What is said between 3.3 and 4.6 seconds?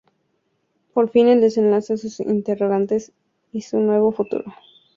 y su nuevo futuro.